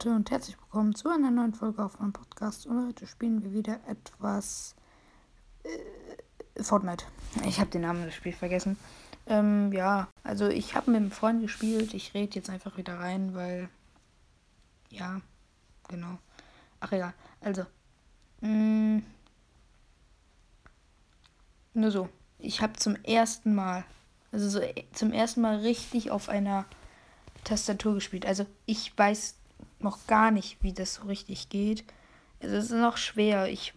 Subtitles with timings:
[0.00, 2.66] Leute und herzlich willkommen zu einer neuen Folge auf meinem Podcast.
[2.66, 4.74] Und heute spielen wir wieder etwas
[5.62, 7.04] äh, Fortnite.
[7.44, 8.78] Ich habe den Namen des Spiels vergessen.
[9.26, 11.92] Ähm, ja, also ich habe mit einem Freund gespielt.
[11.92, 13.68] Ich rede jetzt einfach wieder rein, weil
[14.88, 15.20] ja,
[15.86, 16.18] genau.
[16.80, 17.66] Ach ja, also
[18.40, 19.02] mh, mm,
[21.74, 22.08] nur so.
[22.38, 23.84] Ich habe zum ersten Mal,
[24.32, 24.60] also so
[24.94, 26.64] zum ersten Mal richtig auf einer
[27.44, 28.24] Tastatur gespielt.
[28.24, 29.39] Also ich weiß
[29.82, 31.84] noch gar nicht, wie das so richtig geht.
[32.38, 33.48] Es ist noch schwer.
[33.48, 33.74] Ich.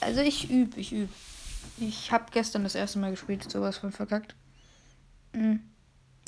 [0.00, 1.12] Also ich übe, ich übe.
[1.78, 4.34] Ich habe gestern das erste Mal gespielt, sowas von verkackt.
[5.32, 5.60] Mhm.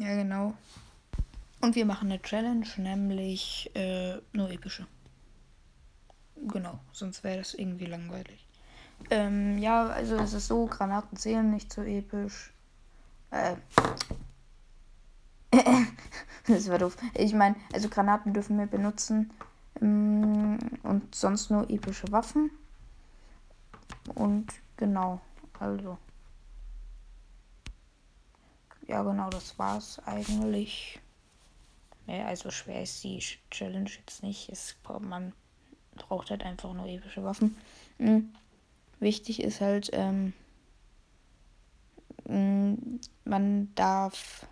[0.01, 0.55] Ja, genau.
[1.61, 4.87] Und wir machen eine Challenge, nämlich äh, nur epische.
[6.49, 8.47] Genau, sonst wäre das irgendwie langweilig.
[9.11, 12.53] Ähm, ja, also es ist so, Granaten zählen nicht so episch.
[13.31, 13.57] Äh,
[16.47, 16.97] das war doof.
[17.15, 19.31] Ich meine, also Granaten dürfen wir benutzen.
[19.81, 22.51] Ähm, und sonst nur epische Waffen.
[24.15, 25.21] Und genau,
[25.59, 25.99] also.
[28.87, 31.01] Ja, genau, das war's eigentlich.
[32.07, 34.49] Ja, also schwer ist die Challenge jetzt nicht.
[34.49, 35.33] Es, man
[35.95, 37.57] braucht halt einfach nur epische Waffen.
[37.99, 38.35] Mhm.
[38.99, 40.33] Wichtig ist halt, ähm,
[43.25, 44.47] man darf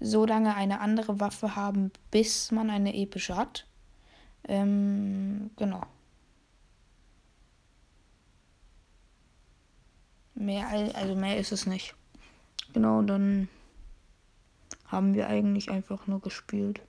[0.00, 3.66] so lange eine andere Waffe haben, bis man eine epische hat.
[4.44, 5.82] Ähm, genau.
[10.34, 11.94] Mehr, also mehr ist es nicht.
[12.72, 13.48] Genau, dann
[14.86, 16.80] haben wir eigentlich einfach nur gespielt.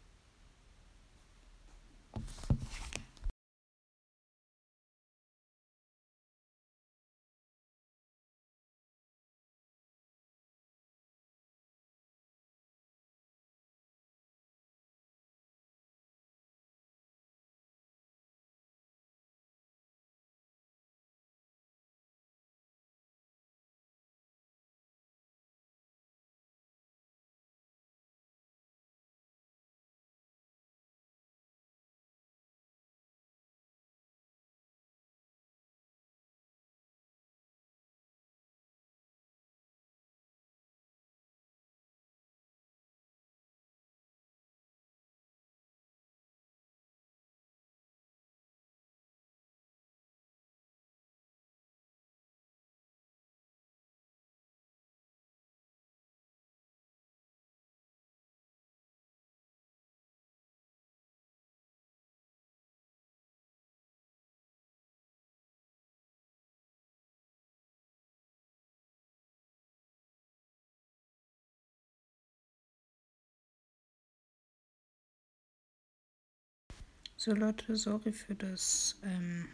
[77.19, 79.45] So Leute, sorry für das ähm,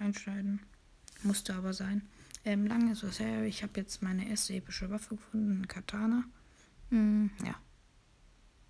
[0.00, 0.58] Einschneiden.
[1.22, 2.02] Musste aber sein.
[2.44, 3.44] Ähm, lange ist es her.
[3.44, 6.24] Ich habe jetzt meine erste epische Waffe gefunden, Katana.
[6.90, 7.54] Mm, ja.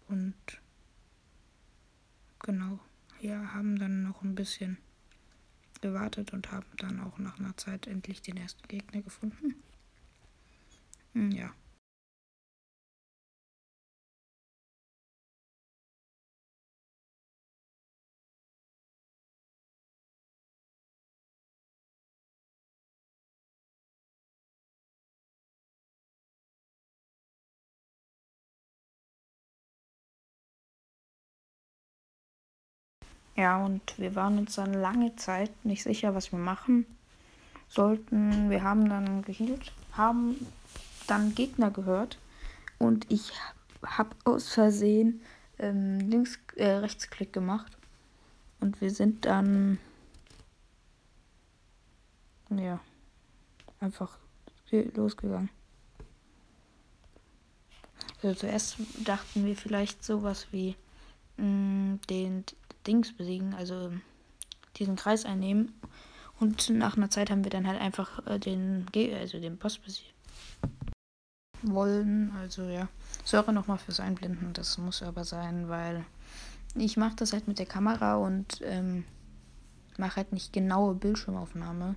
[0.09, 0.35] Und
[2.41, 2.81] genau.
[3.19, 4.77] Wir haben dann noch ein bisschen
[5.81, 9.55] gewartet und haben dann auch nach einer Zeit endlich den ersten Gegner gefunden.
[11.15, 11.51] Mm, ja.
[33.37, 36.87] Ja, und wir waren uns dann lange Zeit nicht sicher, was wir machen
[37.69, 38.49] sollten.
[38.51, 40.47] Wir haben dann gehielt, haben
[41.07, 42.19] dann Gegner gehört
[42.79, 43.33] und ich
[43.85, 45.21] habe aus Versehen
[45.59, 47.77] ähm, links, äh, rechtsklick gemacht
[48.61, 49.79] und wir sind dann
[52.51, 52.81] ja
[53.81, 54.17] einfach
[54.71, 55.51] losgegangen.
[58.23, 60.77] Also zuerst dachten wir vielleicht sowas wie
[61.37, 62.45] mh, mm, den
[62.87, 63.93] Dings besiegen, also
[64.77, 65.73] diesen Kreis einnehmen.
[66.41, 68.87] Und nach einer Zeit haben wir dann halt einfach äh, den,
[69.19, 70.15] also den Boss besiegt.
[71.63, 72.89] Wollen, also ja.
[73.25, 76.05] Sorry nochmal fürs Einblenden, das muss aber sein, weil
[76.75, 79.05] ich mache das halt mit der Kamera und ähm,
[79.97, 81.95] mache halt nicht genaue Bildschirmaufnahme.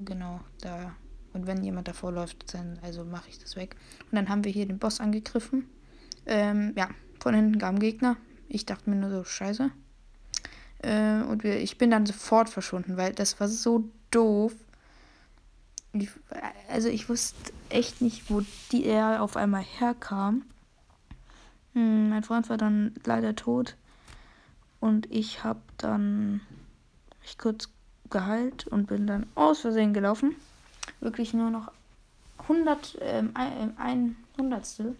[0.00, 0.94] Genau, da.
[1.32, 3.76] Und wenn jemand davor läuft, dann also mache ich das weg.
[4.10, 5.68] Und dann haben wir hier den Boss angegriffen.
[6.26, 6.90] Ähm, ja,
[7.20, 8.16] von hinten kam Gegner.
[8.48, 9.70] Ich dachte mir nur so, scheiße.
[10.82, 14.52] Äh, und wir, ich bin dann sofort verschwunden, weil das war so doof.
[15.92, 16.10] Ich,
[16.68, 18.42] also ich wusste echt nicht, wo
[18.72, 20.42] die er auf einmal herkam.
[21.72, 23.76] Hm, mein Freund war dann leider tot.
[24.80, 26.40] Und ich habe dann
[27.22, 27.68] mich kurz
[28.10, 30.36] geheilt und bin dann aus Versehen gelaufen.
[31.00, 31.72] Wirklich nur noch
[32.38, 34.96] 100, ähm, ein, ein Hundertstel.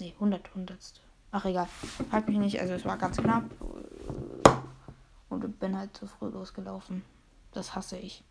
[0.00, 1.05] Nee, 100 Hundertstel.
[1.36, 1.68] Ach egal.
[2.10, 3.44] Halt mich nicht, also es war ganz knapp.
[5.28, 7.02] Und bin halt zu früh losgelaufen.
[7.52, 8.24] Das hasse ich.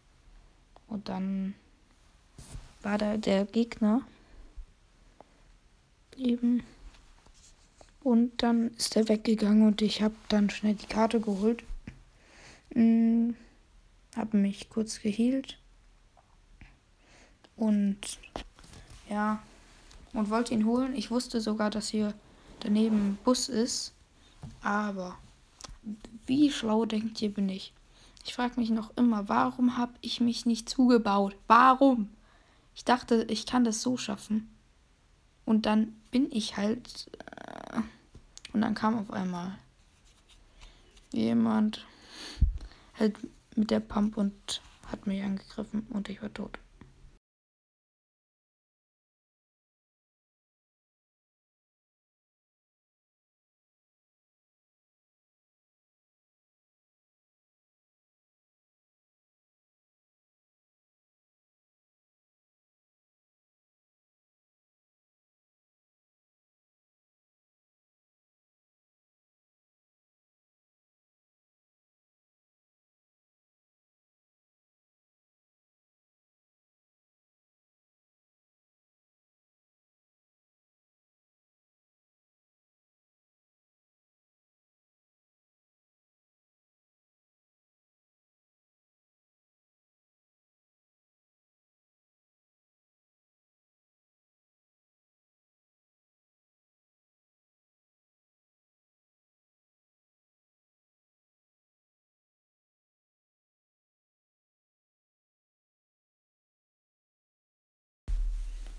[0.87, 1.53] Und dann
[2.81, 4.01] war da der Gegner
[6.17, 6.63] eben.
[8.01, 11.63] Und dann ist er weggegangen und ich habe dann schnell die Karte geholt.
[12.73, 13.35] Hm,
[14.15, 15.59] habe mich kurz gehielt.
[17.55, 17.99] Und
[19.11, 19.43] ja,
[20.13, 20.95] und wollte ihn holen.
[20.95, 22.15] Ich wusste sogar, dass hier
[22.65, 23.93] daneben ein Bus ist.
[24.61, 25.17] Aber
[26.25, 27.73] wie schlau denkt ihr, bin ich?
[28.25, 31.35] Ich frage mich noch immer, warum habe ich mich nicht zugebaut?
[31.47, 32.09] Warum?
[32.73, 34.49] Ich dachte, ich kann das so schaffen.
[35.45, 37.11] Und dann bin ich halt.
[37.25, 37.81] Äh,
[38.51, 39.57] und dann kam auf einmal
[41.11, 41.85] jemand
[42.97, 43.17] halt
[43.55, 46.57] mit der Pump und hat mich angegriffen und ich war tot.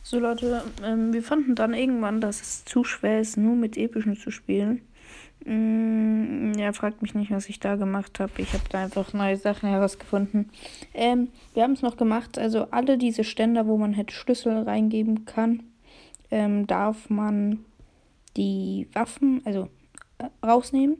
[0.08, 4.16] So Leute, ähm, wir fanden dann irgendwann, dass es zu schwer ist, nur mit epischen
[4.16, 4.82] zu spielen.
[5.44, 8.30] Mm, ja, fragt mich nicht, was ich da gemacht habe.
[8.36, 10.48] Ich habe da einfach neue Sachen herausgefunden.
[10.94, 12.38] Ähm, wir haben es noch gemacht.
[12.38, 15.64] Also alle diese Ständer, wo man halt Schlüssel reingeben kann,
[16.30, 17.64] ähm, darf man
[18.36, 19.68] die Waffen, also
[20.18, 20.98] äh, rausnehmen.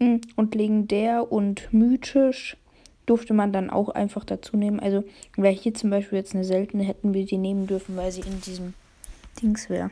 [0.00, 2.58] Mm, und legendär und mythisch
[3.06, 4.80] durfte man dann auch einfach dazu nehmen.
[4.80, 5.04] Also
[5.36, 8.40] wäre hier zum Beispiel jetzt eine seltene, hätten wir die nehmen dürfen, weil sie in
[8.40, 8.74] diesem
[9.40, 9.90] Dings wäre.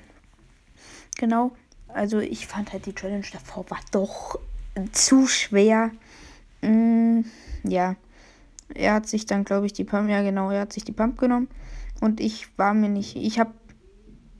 [1.16, 1.52] Genau.
[1.88, 4.38] Also ich fand halt die Challenge davor war doch
[4.92, 5.92] zu schwer.
[6.62, 7.20] Mm,
[7.62, 7.96] ja.
[8.74, 11.18] Er hat sich dann, glaube ich, die Pump, ja genau, er hat sich die Pump
[11.18, 11.48] genommen.
[12.00, 13.52] Und ich war mir nicht, ich habe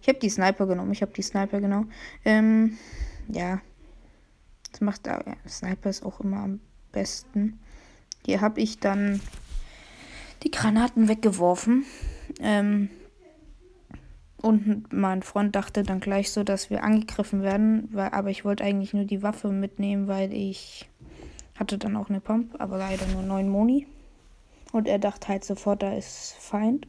[0.05, 0.93] ich habe die Sniper genommen.
[0.93, 1.91] Ich habe die Sniper genommen.
[2.27, 2.77] Ähm,
[3.29, 3.62] ja.
[4.70, 6.61] Das macht, ja, Sniper ist auch immer am
[6.93, 7.59] besten.
[8.25, 9.21] Hier habe ich dann
[10.43, 11.85] die Granaten weggeworfen.
[12.41, 12.88] Ähm,
[14.41, 17.88] und mein Freund dachte dann gleich so, dass wir angegriffen werden.
[17.93, 20.88] Weil, aber ich wollte eigentlich nur die Waffe mitnehmen, weil ich
[21.59, 23.87] hatte dann auch eine Pump, aber leider nur 9 Moni.
[24.73, 26.87] Und er dachte halt sofort, da ist Feind.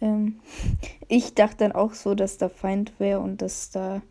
[0.00, 0.40] Ähm,
[1.08, 4.02] ich dachte dann auch so, dass da Feind wäre und dass da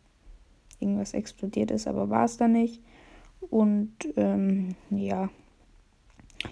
[0.79, 2.81] irgendwas explodiert ist, aber war es da nicht.
[3.49, 5.29] Und ähm, ja.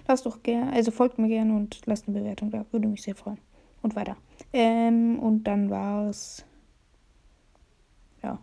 [0.06, 2.64] Lasst doch gerne, also folgt mir gerne und lasst eine Bewertung da.
[2.70, 3.38] Würde mich sehr freuen.
[3.82, 4.16] Und weiter.
[4.52, 6.44] Ähm, und dann war es.
[8.22, 8.38] Ja.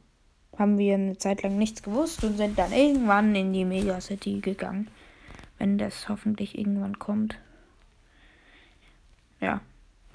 [0.58, 4.89] Haben wir eine Zeit lang nichts gewusst und sind dann irgendwann in die Megacity gegangen.
[5.58, 7.38] Wenn das hoffentlich irgendwann kommt.
[9.39, 9.62] Ja.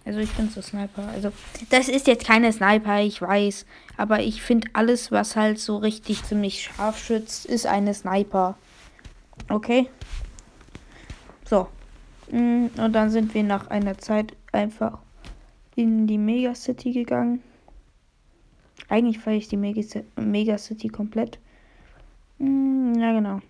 [0.05, 1.09] Also ich bin so Sniper.
[1.09, 1.33] Also
[1.71, 3.66] das ist jetzt keine Sniper, ich weiß.
[3.97, 8.57] Aber ich finde alles, was halt so richtig ziemlich scharf schützt, ist eine Sniper.
[9.49, 9.88] Okay?
[11.47, 11.69] So.
[12.31, 14.99] Mm, und dann sind wir nach einer Zeit einfach
[15.76, 17.43] in die Megacity gegangen.
[18.88, 21.38] Eigentlich fahre ich die Megacity komplett.
[22.38, 23.41] Mm, ja, genau.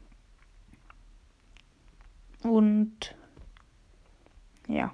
[2.43, 3.15] Und
[4.69, 4.93] ja.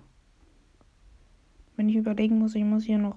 [1.77, 3.17] Wenn ich überlegen muss, ich muss hier noch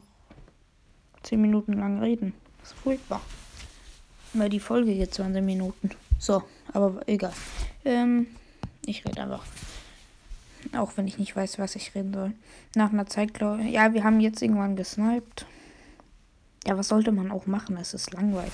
[1.24, 2.34] 10 Minuten lang reden.
[2.60, 3.22] Das ist furchtbar.
[4.34, 5.92] Weil die Folge jetzt 20 Minuten.
[6.18, 7.34] So, aber egal.
[7.84, 8.27] Ähm,
[8.86, 9.46] ich rede einfach.
[10.74, 12.34] Auch wenn ich nicht weiß, was ich reden soll.
[12.75, 13.72] Nach einer Zeit, glaube ich.
[13.72, 15.45] Ja, wir haben jetzt irgendwann gesniped.
[16.65, 17.77] Ja, was sollte man auch machen?
[17.77, 18.53] Es ist langweilig.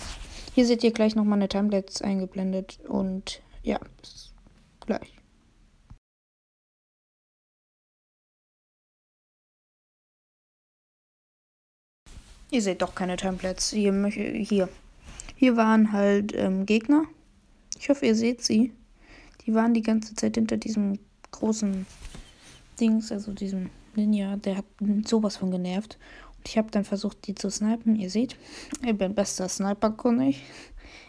[0.53, 2.80] Hier seht ihr gleich nochmal eine Timelapse eingeblendet.
[2.88, 4.34] Und ja, bis
[4.82, 5.18] gleich.
[12.51, 13.70] Ihr seht doch keine Templates.
[13.70, 14.68] Hier, hier.
[15.36, 17.06] hier waren halt ähm, Gegner.
[17.80, 18.74] Ich hoffe, ihr seht sie.
[19.46, 21.00] Die waren die ganze Zeit hinter diesem
[21.41, 21.88] großen
[22.79, 24.38] Dings, also diesem Ninja.
[24.38, 24.65] Der hat
[25.05, 25.98] sowas von genervt.
[26.38, 27.95] Und ich habe dann versucht, die zu snipen.
[27.95, 28.36] Ihr seht,
[28.86, 30.41] ich bin bester Sniper-König.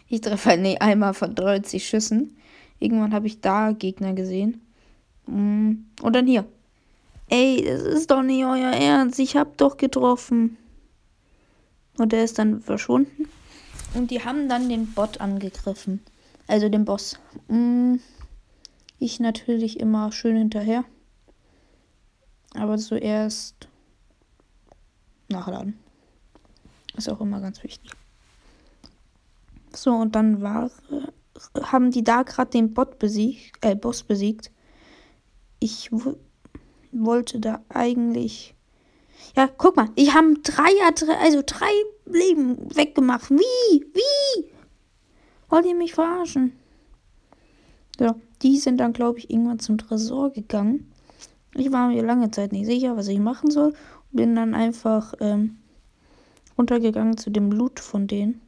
[0.08, 2.36] Ich treffe halt nicht einmal von 30 Schüssen.
[2.78, 4.60] Irgendwann habe ich da Gegner gesehen.
[5.26, 6.44] Mm, und dann hier.
[7.28, 9.18] Ey, das ist doch nicht euer Ernst.
[9.18, 10.56] Ich hab doch getroffen.
[11.98, 13.28] Und der ist dann verschwunden.
[13.94, 16.02] Und die haben dann den Bot angegriffen.
[16.46, 17.18] Also den Boss.
[17.48, 17.96] Mm,
[19.02, 20.85] ich natürlich immer schön hinterher.
[22.54, 23.68] Aber zuerst
[25.28, 25.78] nachladen.
[26.97, 27.90] Ist auch immer ganz wichtig.
[29.75, 30.71] So, und dann war,
[31.62, 34.50] haben die da gerade den Bot besiegt, äh, Boss besiegt.
[35.59, 35.90] Ich
[36.92, 38.54] wollte da eigentlich.
[39.35, 40.71] Ja, guck mal, ich habe drei,
[41.21, 41.73] also drei
[42.04, 43.30] Leben weggemacht.
[43.30, 43.87] Wie?
[43.94, 44.52] Wie?
[45.49, 46.52] Wollt ihr mich verarschen?
[47.99, 50.90] Ja, die sind dann, glaube ich, irgendwann zum Tresor gegangen.
[51.54, 53.75] Ich war mir lange Zeit nicht sicher, was ich machen soll.
[54.11, 55.58] Und bin dann einfach ähm,
[56.58, 58.40] runtergegangen zu dem Loot von denen.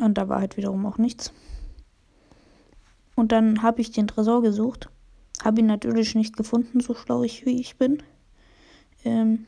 [0.00, 1.32] Und da war halt wiederum auch nichts.
[3.14, 4.88] Und dann habe ich den Tresor gesucht.
[5.42, 8.02] Habe ihn natürlich nicht gefunden, so schlau ich wie ich bin.
[9.04, 9.46] Ähm,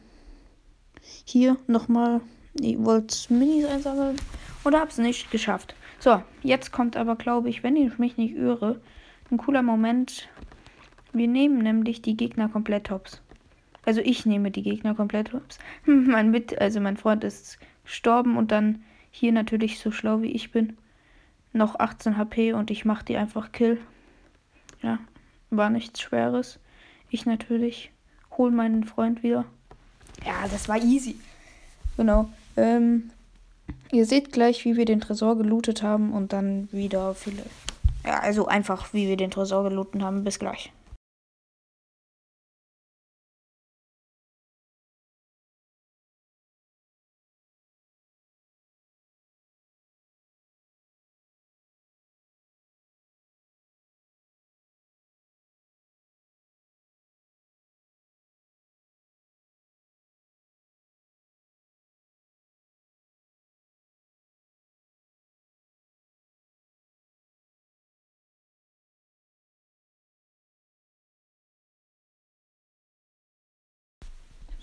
[1.25, 2.21] hier nochmal,
[2.61, 4.17] ich wollte Minis einsammeln
[4.65, 5.75] oder habe es nicht geschafft.
[5.99, 8.81] So, jetzt kommt aber, glaube ich, wenn ich mich nicht irre,
[9.31, 10.29] ein cooler Moment.
[11.13, 13.23] Wir nehmen nämlich die Gegner komplett hops.
[13.85, 15.59] Also ich nehme die Gegner komplett hops.
[15.87, 20.53] mein Mit, also mein Freund ist gestorben und dann hier natürlich so schlau wie ich
[20.53, 20.77] bin.
[21.53, 23.79] Noch 18 HP und ich mache die einfach Kill.
[24.83, 24.99] Ja,
[25.51, 26.59] war nichts Schweres.
[27.09, 27.91] Ich natürlich
[28.37, 29.47] hol meinen Freund wieder.
[30.25, 31.17] Ja, das war easy.
[31.97, 32.29] Genau.
[32.57, 33.11] Ähm,
[33.93, 37.43] ihr seht gleich, wie wir den Tresor gelootet haben und dann wieder viele.
[38.05, 40.25] Ja, also einfach, wie wir den Tresor gelootet haben.
[40.25, 40.73] Bis gleich.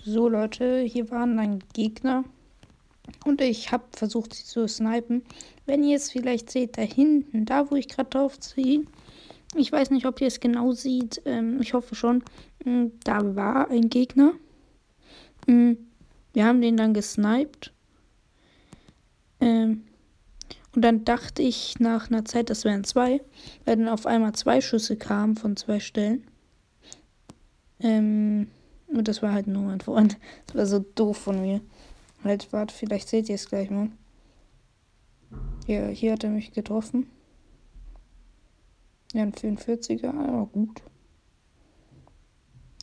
[0.06, 2.24] So Leute, hier waren ein Gegner
[3.24, 5.22] und ich habe versucht, sie zu snipen.
[5.64, 8.84] Wenn ihr es vielleicht seht, da hinten, da wo ich gerade drauf ziehe,
[9.56, 12.22] ich weiß nicht, ob ihr es genau seht, ähm, ich hoffe schon,
[12.66, 14.32] ähm, da war ein Gegner.
[15.48, 15.78] Ähm,
[16.34, 17.72] wir haben den dann gesniped.
[19.40, 19.84] Ähm,
[20.74, 23.22] und dann dachte ich nach einer Zeit, das wären zwei,
[23.64, 26.26] weil dann auf einmal zwei Schüsse kamen von zwei Stellen.
[27.80, 28.48] Ähm,
[28.96, 30.18] und das war halt nur mein Freund.
[30.46, 31.60] Das war so doof von mir.
[32.22, 33.90] Halt, warte, vielleicht seht ihr es gleich mal.
[35.66, 37.10] Hier, hier hat er mich getroffen.
[39.12, 40.82] Ja, ein 44er, aber gut.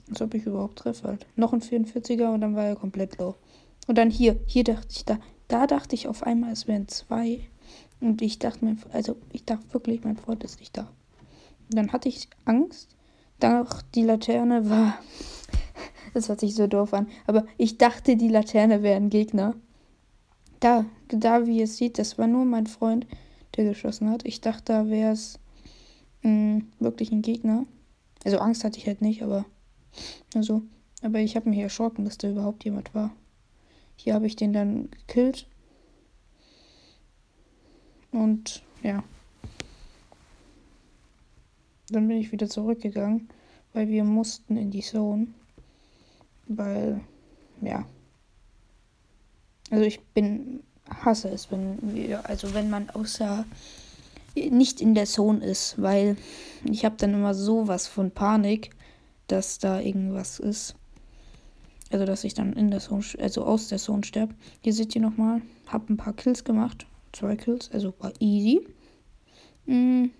[0.09, 1.25] Als ob ich überhaupt treffe halt.
[1.35, 3.35] Noch ein 44er und dann war er komplett low.
[3.87, 7.41] Und dann hier, hier dachte ich da, da dachte ich auf einmal, es wären zwei.
[7.99, 10.91] Und ich dachte mir, also ich dachte wirklich, mein Freund ist nicht da.
[11.69, 12.95] Und dann hatte ich Angst.
[13.39, 14.99] Doch die Laterne war
[16.13, 17.07] das hört sich so doof an.
[17.27, 19.55] Aber ich dachte, die Laterne wäre ein Gegner.
[20.59, 23.07] Da, da, wie ihr seht, das war nur mein Freund,
[23.55, 24.25] der geschossen hat.
[24.25, 25.39] Ich dachte, da wäre es
[26.21, 27.65] mm, wirklich ein Gegner.
[28.23, 29.45] Also Angst hatte ich halt nicht, aber
[30.35, 30.61] also.
[31.03, 33.11] Aber ich habe mich erschrocken, dass da überhaupt jemand war.
[33.95, 35.47] Hier habe ich den dann gekillt.
[38.11, 39.03] Und ja.
[41.89, 43.29] Dann bin ich wieder zurückgegangen,
[43.73, 45.27] weil wir mussten in die Zone
[46.57, 47.01] weil,
[47.61, 47.85] ja.
[49.69, 53.45] Also ich bin, hasse es, wenn wir, also wenn man außer
[54.35, 56.17] nicht in der Zone ist, weil
[56.69, 58.71] ich habe dann immer sowas von Panik,
[59.27, 60.75] dass da irgendwas ist.
[61.91, 64.33] Also dass ich dann in der Zone, also aus der Zone sterbe.
[64.61, 66.85] Hier seht ihr nochmal, habe ein paar Kills gemacht.
[67.11, 68.65] Zwei Kills, also war easy.
[69.65, 70.11] Hm.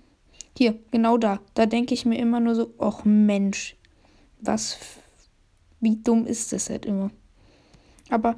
[0.58, 1.40] Hier, genau da.
[1.54, 3.78] Da denke ich mir immer nur so, ach Mensch,
[4.42, 4.78] was
[5.82, 7.12] wie dumm ist das halt immer.
[8.10, 8.36] Aber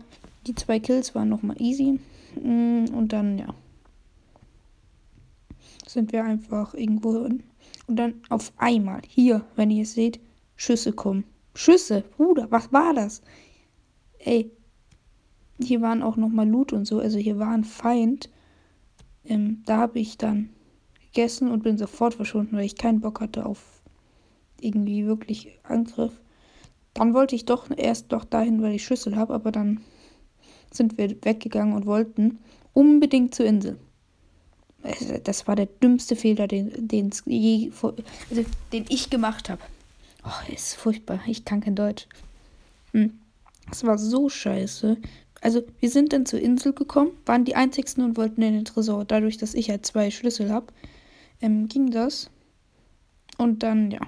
[0.47, 2.00] die zwei Kills waren nochmal easy.
[2.35, 3.53] Mm, und dann, ja.
[5.85, 7.43] Sind wir einfach irgendwo hin.
[7.88, 10.19] Und dann auf einmal, hier, wenn ihr es seht,
[10.55, 11.25] Schüsse kommen.
[11.55, 13.21] Schüsse, Bruder, was war das?
[14.19, 14.50] Ey,
[15.62, 17.00] hier waren auch nochmal Loot und so.
[17.00, 18.29] Also hier war ein Feind.
[19.25, 20.50] Ähm, da habe ich dann
[21.01, 23.81] gegessen und bin sofort verschwunden, weil ich keinen Bock hatte auf
[24.59, 26.13] irgendwie wirklich Angriff.
[26.93, 29.81] Dann wollte ich doch erst doch dahin, weil ich Schlüssel habe, aber dann
[30.71, 32.39] sind wir weggegangen und wollten
[32.73, 33.79] unbedingt zur Insel.
[35.23, 39.62] Das war der dümmste Fehler, den, den, je, also, den ich gemacht habe.
[40.25, 41.21] Oh, ist furchtbar.
[41.25, 42.07] Ich kann kein Deutsch.
[42.91, 43.19] Hm.
[43.81, 44.97] War so scheiße.
[45.41, 49.05] Also, wir sind dann zur Insel gekommen, waren die einzigsten und wollten in den Tresor.
[49.05, 50.67] Dadurch, dass ich halt zwei Schlüssel habe,
[51.41, 52.29] ähm, ging das.
[53.38, 54.01] Und dann, ja.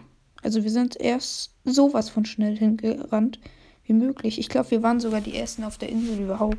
[0.45, 3.39] Also, wir sind erst sowas von schnell hingerannt
[3.85, 4.39] wie möglich.
[4.39, 6.57] Ich glaube, wir waren sogar die ersten auf der Insel überhaupt.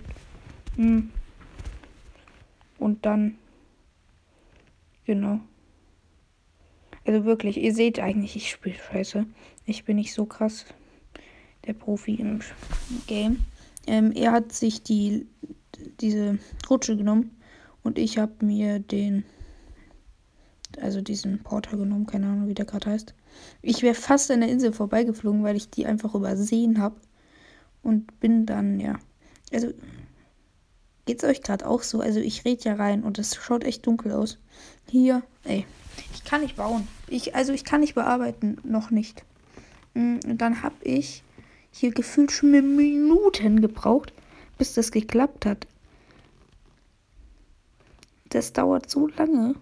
[0.76, 1.10] Hm.
[2.78, 3.38] Und dann
[5.06, 5.38] Genau.
[7.04, 9.24] Also wirklich, ihr seht eigentlich, ich spiele scheiße.
[9.64, 10.66] Ich bin nicht so krass
[11.64, 12.40] der Profi im
[13.06, 13.44] Game.
[13.86, 15.26] Ähm, er hat sich die
[16.00, 16.38] diese
[16.68, 17.36] Rutsche genommen
[17.84, 19.24] und ich habe mir den
[20.80, 23.14] also diesen Porter genommen, keine Ahnung, wie der gerade heißt.
[23.62, 26.96] Ich wäre fast an der Insel vorbeigeflogen, weil ich die einfach übersehen habe
[27.82, 28.98] und bin dann ja,
[29.52, 29.72] also
[31.06, 32.00] Geht's euch gerade auch so?
[32.00, 34.38] Also ich rede ja rein und es schaut echt dunkel aus.
[34.90, 35.64] Hier, ey.
[36.12, 36.86] Ich kann nicht bauen.
[37.06, 39.24] Ich, also ich kann nicht bearbeiten, noch nicht.
[39.94, 41.22] Mm, und dann habe ich
[41.70, 44.12] hier gefühlt schon Minuten gebraucht,
[44.58, 45.68] bis das geklappt hat.
[48.30, 49.54] Das dauert so lange.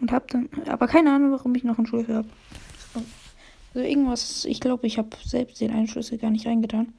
[0.00, 2.28] Und hab dann, aber keine Ahnung, warum ich noch einen Schlüssel habe.
[3.74, 6.94] Also irgendwas, ich glaube, ich habe selbst den einen Schlüssel gar nicht reingetan.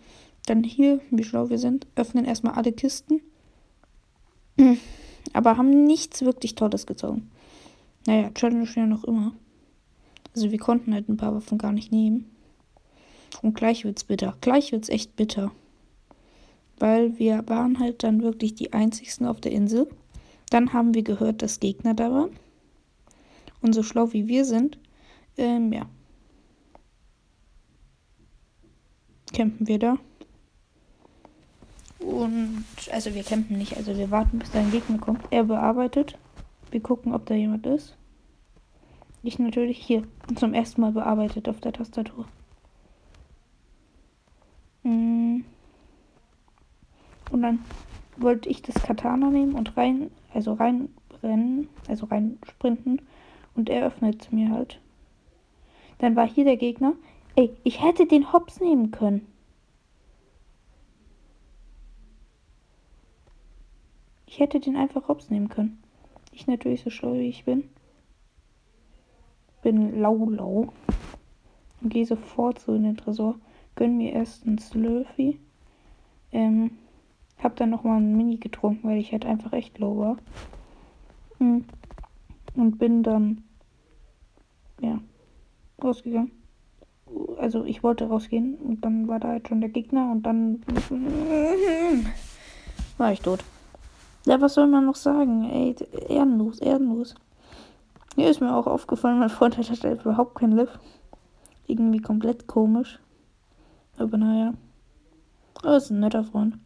[0.46, 3.22] Dann hier, wie schlau wir sind, öffnen erstmal alle Kisten.
[5.34, 7.30] Aber haben nichts wirklich Tolles gezogen.
[8.06, 9.34] Naja, Challenge ja noch immer.
[10.36, 12.30] Also wir konnten halt ein paar Waffen gar nicht nehmen.
[13.42, 14.38] Und gleich wird's bitter.
[14.42, 15.52] Gleich wird's echt bitter.
[16.80, 19.88] Weil wir waren halt dann wirklich die einzigsten auf der Insel.
[20.50, 22.30] Dann haben wir gehört, dass Gegner da waren.
[23.62, 24.78] Und so schlau wie wir sind,
[25.38, 25.88] ähm, ja.
[29.34, 29.98] Campen wir da.
[32.00, 35.22] Und also wir campen nicht, also wir warten, bis da ein Gegner kommt.
[35.32, 36.18] Er bearbeitet.
[36.72, 37.96] Wir gucken, ob da jemand ist.
[39.24, 40.04] Ich natürlich hier
[40.36, 42.26] zum ersten Mal bearbeitet auf der Tastatur.
[44.84, 45.42] Mm.
[47.32, 47.60] Und dann
[48.16, 53.02] wollte ich das Katana nehmen und rein, also reinrennen, also rein sprinten.
[53.58, 54.80] Und er öffnet mir halt.
[55.98, 56.94] Dann war hier der Gegner.
[57.36, 59.28] Ey, ich hätte den Hops nehmen können.
[64.28, 65.82] Ich hätte den einfach hops nehmen können.
[66.32, 67.70] Ich natürlich so schlau wie ich bin.
[69.64, 70.72] Bin lau lau.
[71.82, 73.36] Und gehe sofort so in den Tresor.
[73.76, 75.40] Gönn mir erst einen Slurpee.
[76.32, 76.78] Ähm,
[77.40, 80.18] hab dann nochmal ein Mini getrunken, weil ich halt einfach echt low war.
[81.40, 81.66] Hm.
[82.54, 83.44] Und bin dann,
[84.82, 85.00] ja,
[85.84, 86.32] rausgegangen.
[87.38, 90.62] Also ich wollte rausgehen und dann war da halt schon der Gegner und dann
[92.98, 93.44] war ich tot.
[94.26, 95.50] Ja, was soll man noch sagen?
[95.50, 95.76] Ey,
[96.10, 97.16] ehrenlos, ehrenlos.
[98.16, 100.68] Hier ist mir auch aufgefallen, mein Freund hat halt überhaupt kein Liv.
[101.68, 103.00] Irgendwie komplett komisch.
[103.98, 104.54] Aber naja.
[105.64, 106.58] Oh, ist ein netter Freund.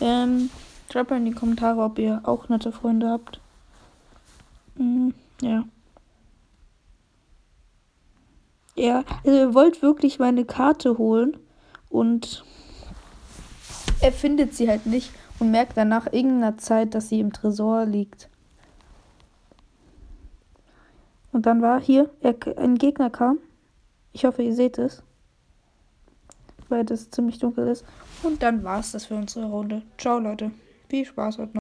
[0.00, 0.48] Ähm,
[0.90, 3.40] schreibt mal in die Kommentare, ob ihr auch nette Freunde habt.
[4.76, 5.64] Mhm, ja.
[8.74, 11.36] Ja, also ihr wollt wirklich meine Karte holen
[11.90, 12.44] und
[14.00, 17.84] er findet sie halt nicht und merkt dann nach irgendeiner Zeit, dass sie im Tresor
[17.84, 18.28] liegt.
[21.32, 23.38] Und dann war hier, er, ein Gegner kam.
[24.12, 25.02] Ich hoffe, ihr seht es.
[26.68, 27.84] Weil das ziemlich dunkel ist.
[28.22, 29.82] Und dann war es das für unsere Runde.
[29.98, 30.52] Ciao, Leute.
[30.88, 31.50] Viel Spaß heute noch.